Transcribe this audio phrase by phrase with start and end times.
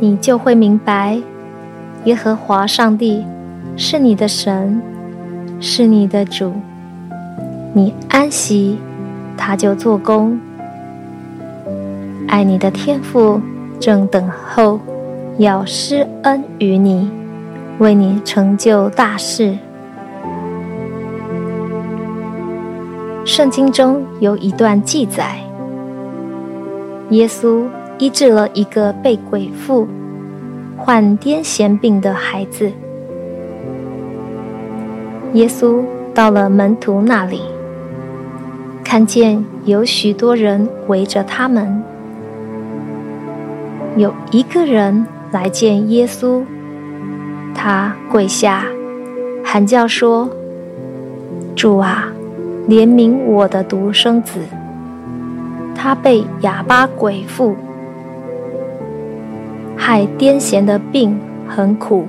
[0.00, 1.18] 你就会明白，
[2.04, 3.24] 耶和华上帝
[3.76, 4.80] 是你的神，
[5.60, 6.52] 是你的主。
[7.72, 8.78] 你安息，
[9.36, 10.38] 他就做工。
[12.28, 13.40] 爱你的天父
[13.80, 14.78] 正等候，
[15.38, 17.10] 要施恩于你，
[17.78, 19.56] 为你成就大事。
[23.24, 25.38] 圣经中有一段记载，
[27.10, 27.64] 耶稣
[27.98, 29.86] 医治了一个被鬼附、
[30.76, 32.70] 患癫痫病的孩子。
[35.34, 37.42] 耶稣到了门徒那里，
[38.84, 41.82] 看见有许多人围着他们。
[43.96, 46.42] 有一个人来见耶稣，
[47.54, 48.64] 他跪下，
[49.44, 50.28] 喊叫说
[51.54, 52.08] ：“主啊！”
[52.66, 54.40] 怜悯我的独生子，
[55.74, 57.54] 他被哑巴鬼附，
[59.86, 62.06] 害癫痫的病很苦，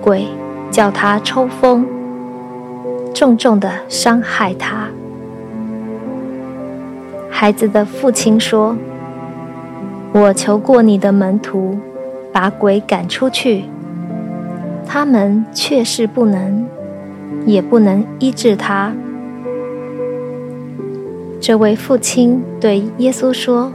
[0.00, 0.24] 鬼
[0.70, 1.84] 叫他抽风，
[3.12, 4.86] 重重的伤害他。
[7.28, 8.76] 孩子的父亲说
[10.14, 11.76] ：“我求过你的门徒，
[12.32, 13.64] 把鬼赶出去，
[14.86, 16.64] 他们却是不能，
[17.46, 18.92] 也不能医治他。”
[21.42, 23.72] 这位父亲对耶稣说：“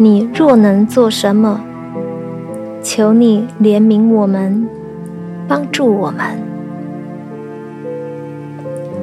[0.00, 1.60] 你若能做什么，
[2.82, 4.68] 求你怜悯我们，
[5.48, 6.20] 帮助我们。”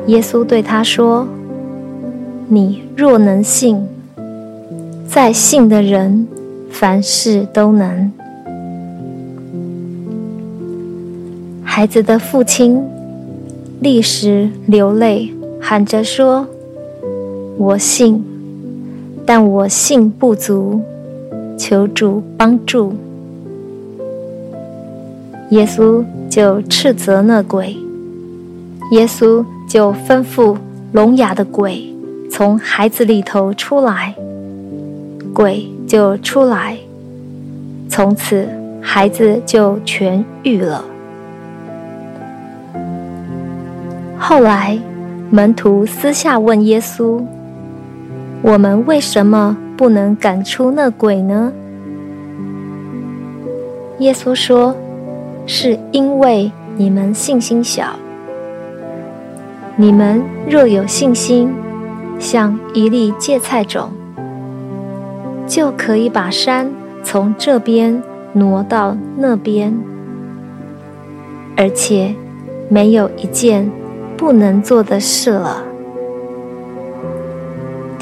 [0.08, 1.28] 耶稣对他说
[2.48, 3.86] ：“你若能信，
[5.06, 6.26] 在信的人
[6.70, 8.10] 凡事都能。”
[11.62, 12.82] 孩子的父亲
[13.82, 16.48] 立时流泪，喊着说。
[17.58, 18.24] 我信，
[19.28, 20.80] 但我信不足，
[21.58, 22.94] 求主帮助。
[25.50, 27.76] 耶稣就斥责那鬼，
[28.92, 30.56] 耶稣就吩咐
[30.92, 31.92] 聋哑的鬼
[32.30, 34.14] 从孩子里头出来，
[35.34, 36.78] 鬼就出来，
[37.90, 38.48] 从此
[38.80, 40.86] 孩子就痊愈了。
[44.20, 44.78] 后来
[45.32, 47.20] 门徒私下问耶稣。
[48.48, 51.52] 我们为什么不能赶出那鬼呢？
[53.98, 54.76] 耶稣说
[55.48, 57.96] ：“是因为你们信心小。
[59.76, 61.52] 你们若有信心，
[62.20, 63.90] 像一粒芥菜种，
[65.48, 66.70] 就可以把山
[67.04, 68.00] 从这边
[68.34, 69.76] 挪到那边，
[71.58, 72.14] 而且
[72.70, 73.68] 没有一件
[74.16, 75.64] 不能做的事了。”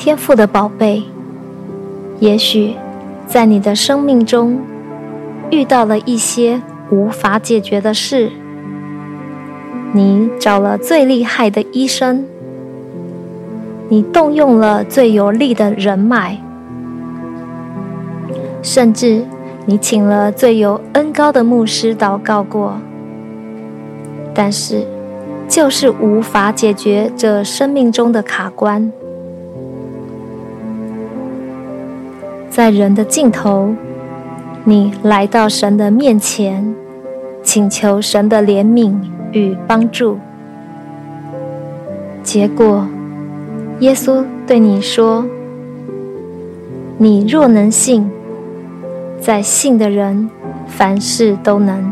[0.04, 1.02] 天赋的宝贝，
[2.20, 2.76] 也许
[3.26, 4.60] 在你的生命中
[5.50, 8.30] 遇到了一些无法解决的事，
[9.94, 12.26] 你找了最厉害的医生，
[13.88, 16.38] 你动用了最有力的人脉，
[18.62, 19.24] 甚至
[19.66, 22.74] 你请了最有恩高的牧师祷告过，
[24.34, 24.86] 但是
[25.48, 28.92] 就是无法解决这生命中的卡关。
[32.56, 33.74] 在人的尽头，
[34.64, 36.76] 你来到神的面前，
[37.42, 38.94] 请求神的怜悯
[39.32, 40.20] 与帮助。
[42.22, 42.88] 结果，
[43.80, 45.26] 耶稣对你说
[47.00, 48.08] ：“你若能信，
[49.20, 50.30] 在信的人
[50.68, 51.92] 凡事都能。”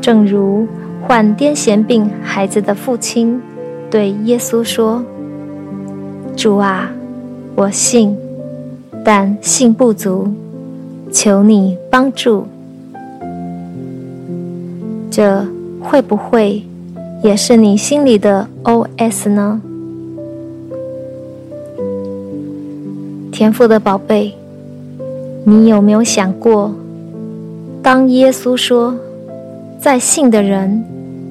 [0.00, 0.66] 正如
[1.02, 3.42] 患癫痫病孩子的父亲
[3.90, 5.04] 对耶稣说
[6.34, 6.90] ：“主啊。”
[7.56, 8.14] 我信，
[9.02, 10.28] 但信不足，
[11.10, 12.46] 求你帮助。
[15.10, 15.42] 这
[15.80, 16.62] 会不会
[17.24, 19.62] 也是你心里的 OS 呢？
[23.32, 24.34] 天赋的宝贝，
[25.44, 26.74] 你有没有想过，
[27.82, 28.94] 当耶稣说
[29.80, 30.84] “在信的人，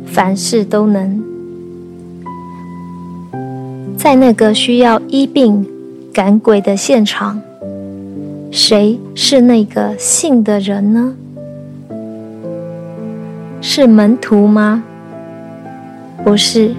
[0.07, 1.23] 凡事都能”，
[3.95, 5.65] 在那个需要医病，
[6.15, 7.41] 赶鬼的现场，
[8.49, 11.13] 谁是那个信的人呢？
[13.59, 14.81] 是门徒吗？
[16.23, 16.73] 不是。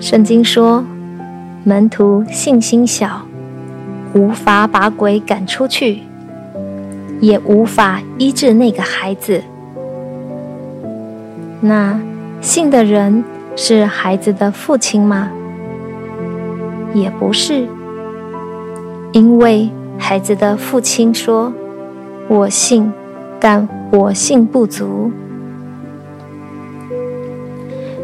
[0.00, 0.82] 圣经说，
[1.62, 3.20] 门徒信心小，
[4.12, 6.00] 无法把鬼赶出去，
[7.20, 9.40] 也无法医治那个孩子。
[11.60, 12.00] 那
[12.40, 13.22] 信的人
[13.54, 15.30] 是孩子的父亲吗？
[16.92, 17.66] 也不是，
[19.14, 21.52] 因为孩子的父亲说
[22.26, 22.92] ：“我信，
[23.38, 25.12] 但我信不足。”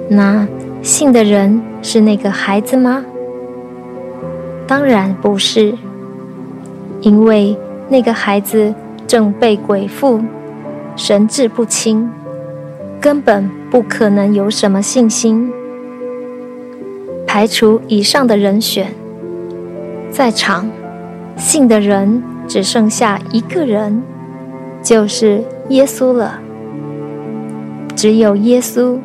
[0.08, 0.46] 那
[0.82, 3.04] 信的人是那个孩子吗？
[4.68, 5.74] 当然不是，
[7.00, 7.56] 因为
[7.88, 8.72] 那个孩子
[9.08, 10.20] 正被鬼附，
[10.94, 12.08] 神志不清，
[13.00, 15.52] 根本不可能有什么信心。
[17.26, 18.94] 排除以上的人选，
[20.12, 20.70] 在场
[21.40, 24.00] 信的人只剩下一个人，
[24.81, 26.38] 就是耶稣了。
[27.96, 28.96] 只有耶稣。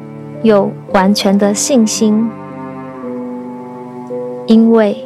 [0.44, 2.30] 有完全的信心，
[4.46, 5.04] 因为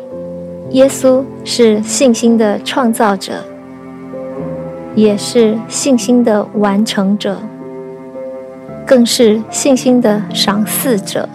[0.71, 3.45] 耶稣是信心的创造者，
[4.95, 7.37] 也是信心的完成者，
[8.85, 11.29] 更是信心的赏赐者。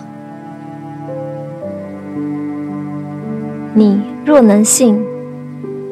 [3.73, 5.03] 你若能信，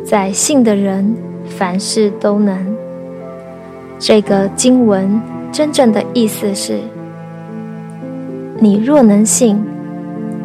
[0.05, 1.15] 在信的人
[1.47, 2.77] 凡事都能。
[3.99, 5.21] 这个经文
[5.53, 6.79] 真正的意思是。
[8.59, 9.59] 你若能信，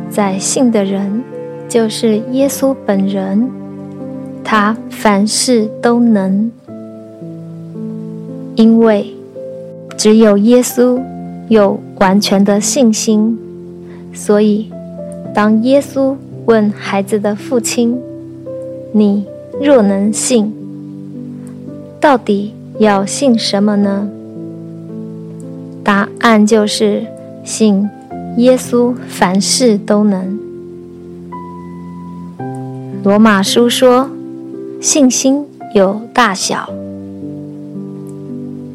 [0.10, 1.24] 在信的人
[1.70, 3.50] 就是耶稣本人，
[4.44, 6.52] 他凡事都能。
[8.56, 9.14] 因为
[9.96, 11.00] 只有耶稣
[11.48, 13.38] 有完全的信心，
[14.14, 14.72] 所以
[15.34, 16.16] 当耶稣
[16.46, 18.00] 问孩子的父亲
[18.92, 19.28] ：“你
[19.62, 20.54] 若能信，
[22.00, 24.10] 到底要信什么呢？”
[25.84, 27.06] 答案就是
[27.44, 27.90] 信。
[28.38, 30.38] 耶稣凡事都能。
[33.04, 34.12] 罗马书说，
[34.80, 35.44] 信心
[35.74, 36.70] 有大小。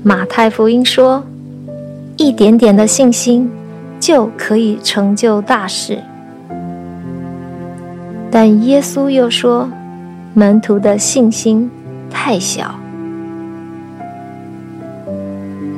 [0.02, 1.22] 马太福音说，
[2.16, 3.48] 一点点的信心
[4.00, 6.00] 就可以成就大事。
[8.32, 9.68] 但耶稣又说，
[10.34, 11.70] 门徒的信心
[12.10, 12.74] 太小。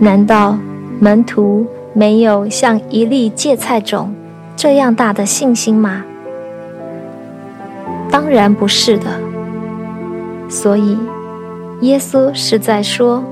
[0.01, 0.59] 难道
[1.01, 1.67] 门徒？
[1.97, 4.13] 没有像一粒芥菜种
[4.57, 6.05] 这样大的信心吗？
[8.11, 9.07] 当然不是的。
[10.49, 10.99] 所以，
[11.83, 13.23] 耶稣是在说，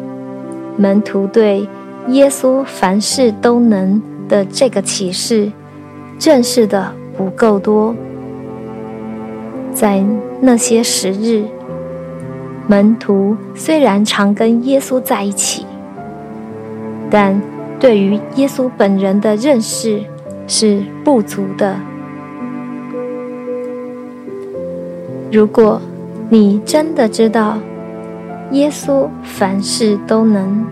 [0.77, 1.69] 门徒对
[2.07, 5.51] 耶稣凡事都能的这个启示
[6.21, 7.93] 认识的不够多。
[9.75, 10.05] 在
[10.41, 11.45] 那些时日，
[12.69, 15.67] 门徒虽然常跟耶稣在一起，
[17.11, 17.41] 但
[17.81, 20.03] 对于耶稣本人的认识
[20.47, 21.77] 是不足的。
[25.33, 25.81] 如果
[26.29, 27.59] 你真的知道
[28.53, 30.65] 耶稣凡事都能，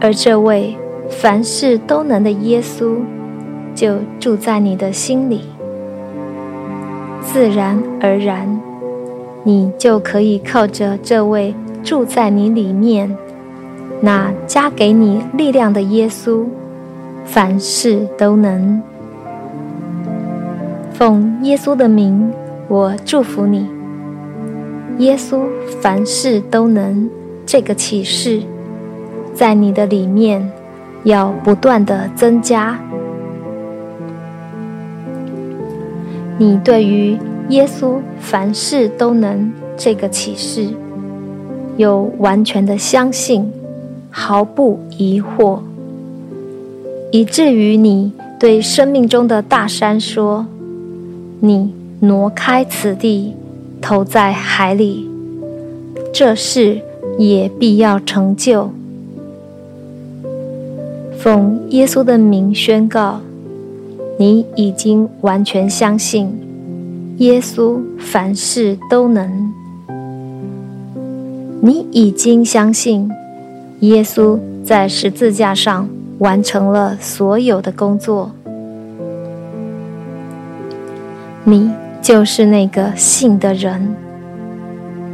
[0.00, 0.76] 而这位
[1.08, 2.96] 凡事都能的耶稣
[3.74, 5.42] 就住在你的心里，
[7.24, 8.60] 自然而然，
[9.44, 13.16] 你就可以靠着这位住在你里面。
[14.00, 16.44] 那加给你力量的耶稣，
[17.24, 18.82] 凡事都能。
[20.92, 22.30] 奉耶稣的名，
[22.68, 23.68] 我祝福你。
[24.98, 25.42] 耶稣
[25.80, 27.08] 凡事都能，
[27.46, 28.42] 这个启示
[29.32, 30.50] 在你的里面
[31.04, 32.78] 要不断的增加。
[36.38, 37.16] 你对于
[37.48, 40.68] 耶稣凡事都能这个启示
[41.76, 43.50] 有完全的相信。
[44.14, 45.60] 毫不疑惑，
[47.10, 50.44] 以至于你对生命中的大山说
[51.40, 53.32] ：“你挪开此地，
[53.80, 55.08] 投在海里，
[56.12, 56.82] 这事
[57.16, 58.70] 也必要成就。”
[61.18, 63.22] 奉耶稣的名宣告，
[64.22, 66.32] 你已经完全相信
[67.16, 69.52] 耶稣凡事都能，
[71.60, 73.10] 你已经相信。
[73.80, 75.88] 耶稣在十字架上
[76.18, 78.30] 完成了所有的工作，
[81.42, 81.68] 你
[82.00, 83.92] 就是那个信的人。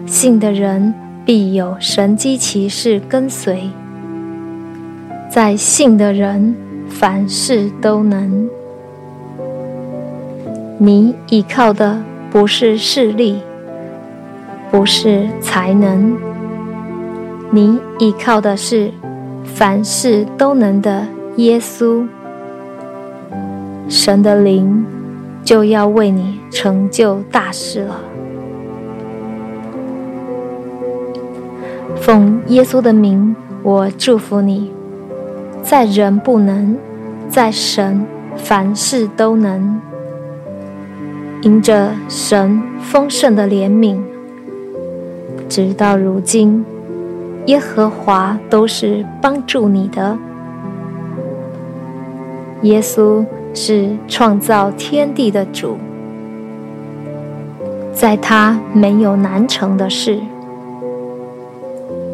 [0.04, 0.92] 信的人
[1.24, 3.70] 必有神迹奇事跟随，
[5.30, 6.54] 在信的人
[6.90, 8.46] 凡事都能。
[10.80, 13.42] 你依靠的不是势力，
[14.70, 16.16] 不是才能，
[17.50, 18.92] 你依靠的是
[19.44, 21.04] 凡事都能的
[21.34, 22.06] 耶稣。
[23.88, 24.86] 神的灵
[25.42, 28.00] 就要为你成就大事了。
[31.96, 34.70] 奉耶稣的名，我祝福你，
[35.60, 36.76] 在人不能，
[37.28, 38.06] 在神
[38.36, 39.80] 凡事都能。
[41.40, 43.98] 因着神丰盛的怜悯，
[45.48, 46.64] 直到如今，
[47.46, 50.18] 耶和华都是帮助你的。
[52.62, 55.76] 耶稣是创造天地的主，
[57.92, 60.18] 在他没有难成的事。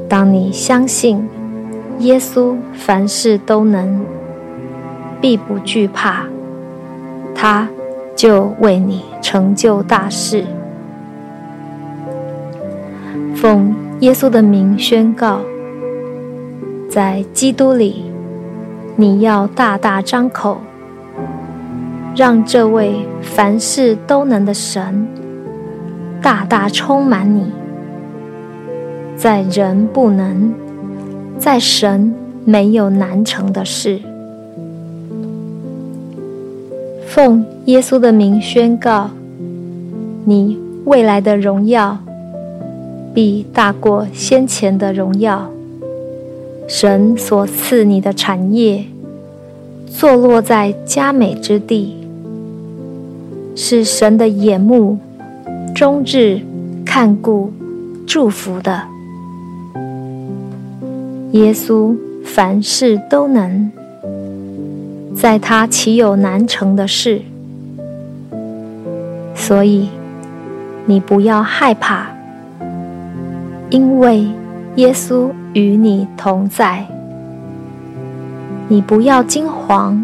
[0.06, 1.26] 当你相信
[2.00, 4.04] 耶稣凡事都能，
[5.18, 6.26] 必不惧怕，
[7.34, 7.66] 他
[8.14, 10.44] 就为你成就大事。
[13.34, 15.40] 奉耶稣的名宣告，
[16.88, 18.04] 在基督里，
[18.96, 20.58] 你要大大张口，
[22.16, 25.06] 让这位凡事都能的神
[26.22, 27.52] 大大充满你。
[29.16, 30.54] 在人不能，
[31.38, 34.00] 在神没有难成的事。
[37.14, 39.08] 奉耶稣的名宣告，
[40.24, 41.96] 你未来的荣耀
[43.14, 45.48] 必大过先前的荣耀。
[46.66, 48.86] 神所赐你的产业，
[49.86, 51.94] 坐落在佳美之地，
[53.54, 54.98] 是神的眼目
[55.72, 56.40] 终日
[56.84, 57.52] 看顾
[58.08, 58.82] 祝福的。
[61.30, 63.70] 耶稣凡事都能，
[65.24, 67.22] 在他岂有难成的事？
[69.34, 69.88] 所以
[70.84, 72.08] 你不要害怕，
[73.70, 74.26] 因为
[74.74, 76.84] 耶稣与你同在。
[78.68, 79.98] 你不要惊惶，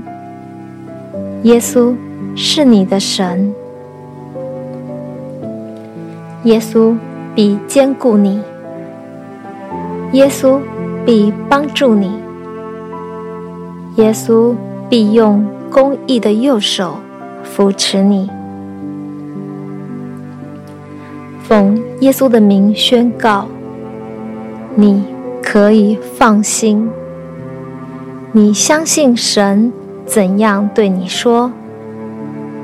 [1.43, 1.95] 耶稣
[2.35, 3.55] 是你的神，
[6.45, 6.97] 耶稣
[7.35, 8.41] 必坚固你，
[10.13, 10.59] 耶稣。
[11.05, 12.11] 必帮助你，
[13.97, 14.55] 耶稣
[14.91, 16.99] 必用公义的右手
[17.45, 18.29] 扶持你。
[21.45, 23.47] 奉耶稣的名宣告，
[24.75, 25.05] 你
[25.41, 26.91] 可以放心。
[28.33, 29.73] 你相信神
[30.05, 31.53] 怎样对你说，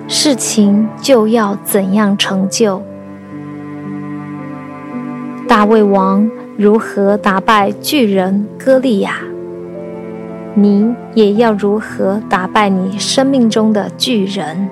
[0.09, 2.83] 事情就要怎样成就。
[5.49, 6.29] 大卫王。
[6.59, 9.17] 如何打败巨人歌利亚？
[10.59, 14.71] 你也要如何打败你生命中的巨人？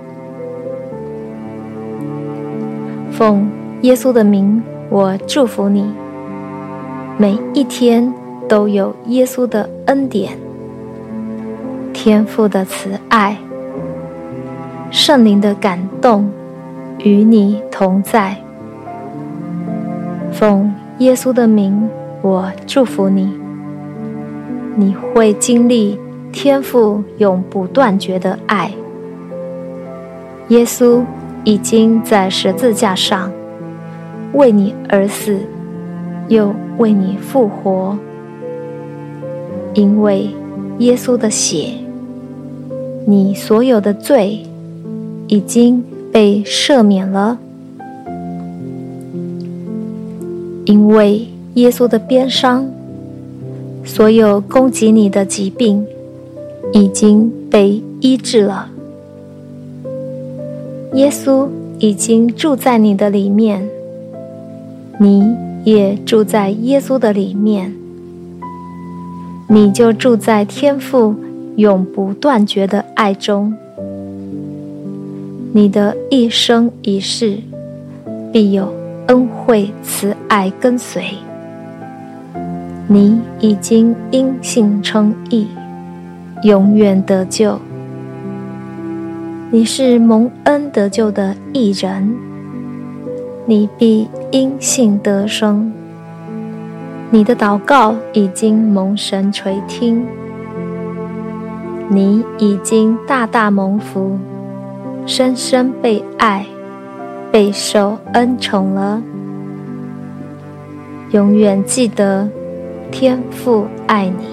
[3.13, 3.51] 奉
[3.83, 5.93] 耶稣的名，我祝福你，
[7.19, 8.11] 每一天
[8.49, 10.39] 都有耶稣的恩典、
[11.93, 13.37] 天父的慈爱、
[14.91, 16.31] 圣灵的感动
[17.01, 18.37] 与你同在。
[20.33, 20.75] 奉。
[20.99, 21.91] 耶稣的名，
[22.23, 23.44] 我祝福你。
[24.77, 25.99] 你会经历
[26.33, 28.71] 天赋永不断绝的爱。
[30.49, 31.03] 耶稣
[31.45, 33.31] 已经在十字架上
[34.33, 35.39] 为你而死，
[36.29, 37.97] 又为你复活。
[39.75, 40.29] 因为
[40.79, 41.75] 耶稣的血，
[43.07, 44.43] 你所有的罪
[45.29, 47.39] 已经被赦免了。
[50.65, 52.67] 因为耶稣的鞭伤，
[53.85, 55.87] 所有攻击你的疾病
[56.73, 58.69] 已经被医治了。
[60.95, 61.49] 耶稣
[61.79, 63.69] 已经住在你的里面，
[64.99, 67.75] 你也住在耶稣的里面，
[69.49, 71.15] 你就住在天父
[71.57, 73.55] 永不断绝的爱中。
[75.53, 77.39] 你的一生一世
[78.33, 78.73] 必有。
[79.07, 81.05] 恩惠慈爱跟随，
[82.87, 85.49] 你已经因信称义，
[86.43, 87.59] 永远得救。
[89.51, 92.15] 你是蒙恩得救的义人，
[93.47, 95.73] 你必因信得生。
[97.11, 100.05] 你的祷告已经蒙神垂听，
[101.89, 104.19] 你已经大大蒙福，
[105.07, 106.47] 深深被爱。
[107.33, 109.03] 备受恩宠了，
[111.11, 112.29] 永远记得
[112.95, 114.25] 天父爱你。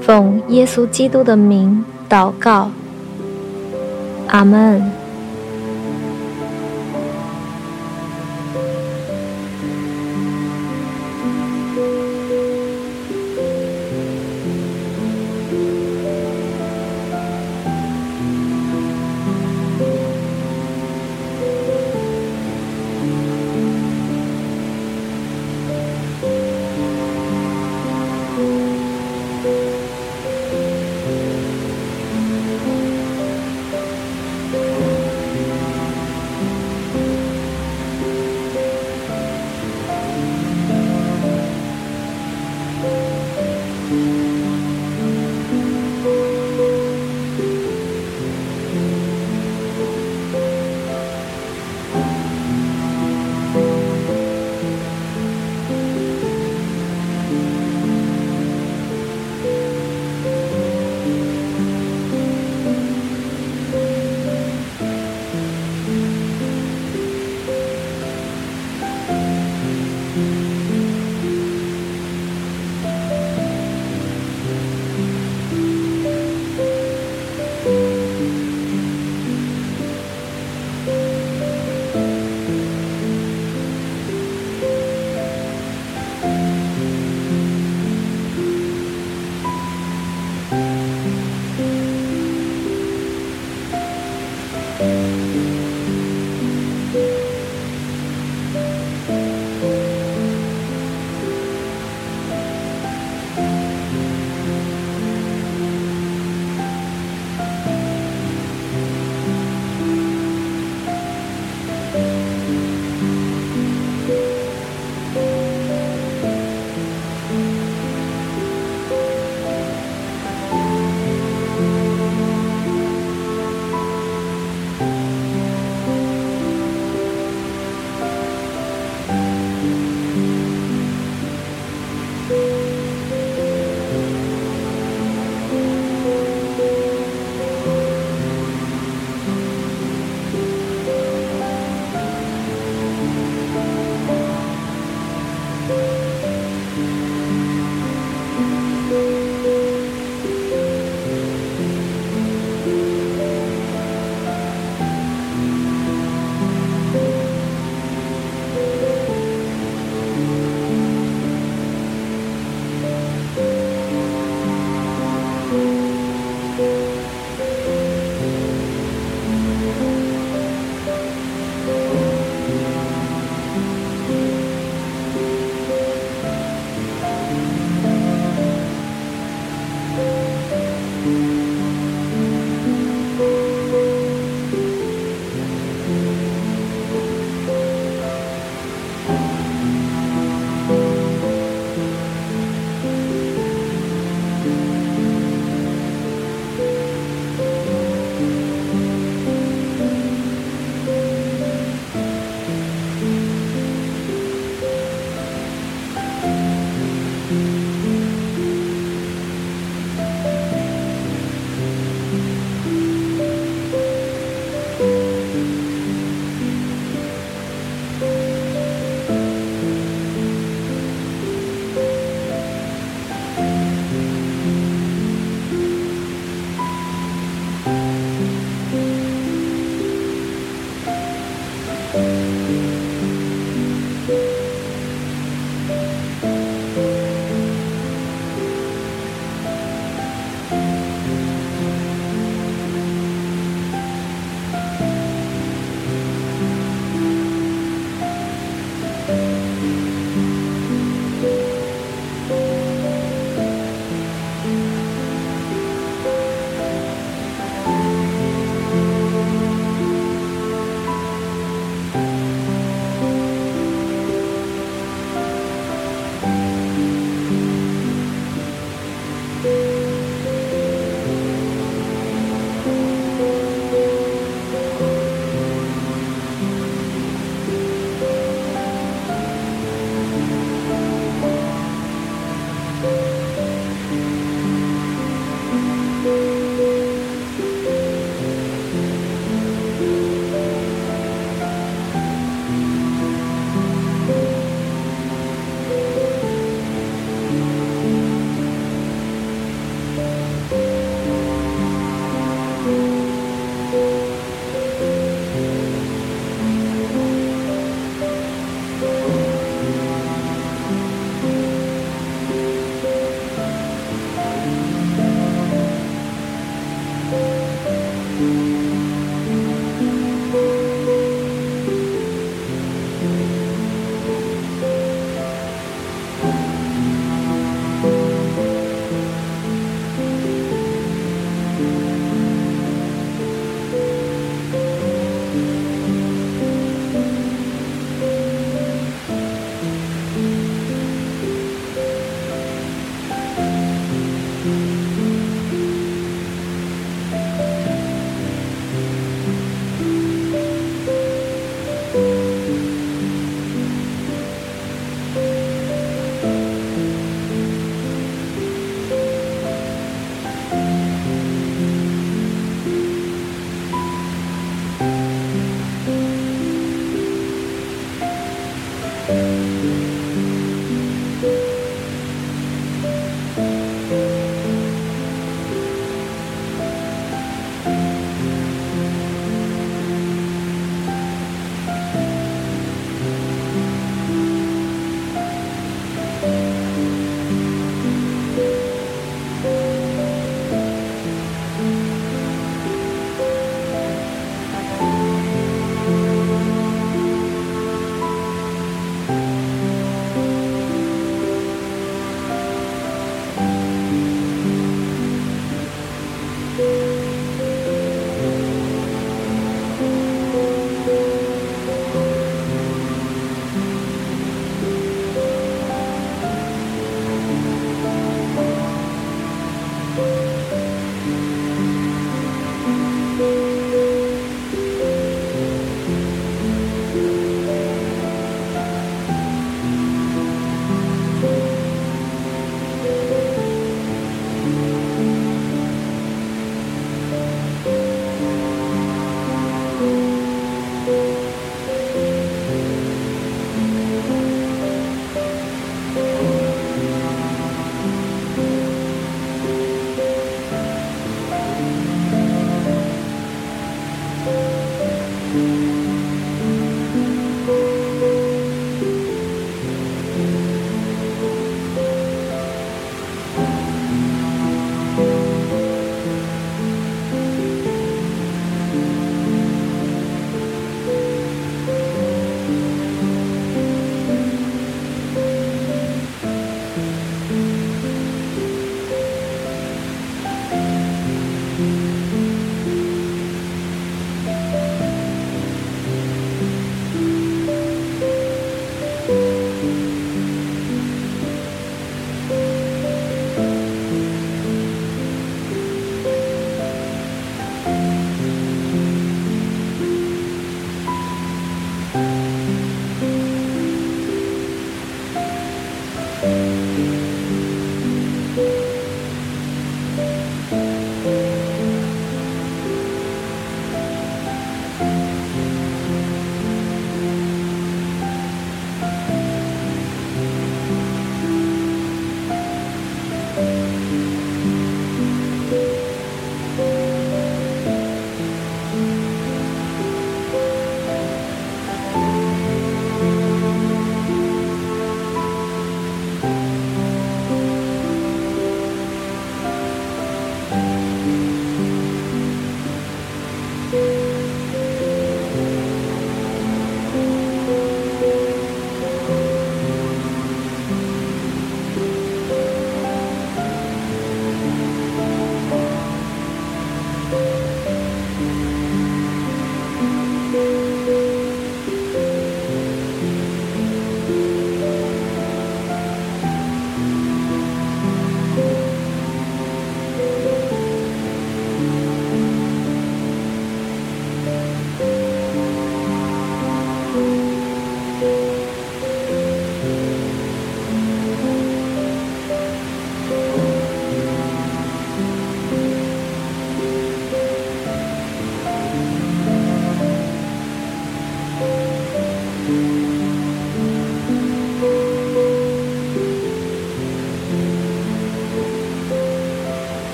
[0.00, 2.68] 奉耶稣基督的名祷告，
[4.26, 5.01] 阿门。